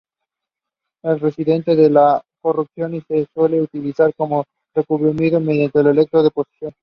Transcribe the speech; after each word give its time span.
Es 1.03 1.21
resistente 1.21 1.73
a 1.73 1.89
la 1.89 2.23
corrosión 2.41 2.95
y 2.95 3.01
se 3.01 3.27
suele 3.35 3.61
utilizar 3.61 4.11
como 4.17 4.45
recubrimiento, 4.75 5.39
mediante 5.39 5.79
electro 5.81 6.23
deposición. 6.23 6.71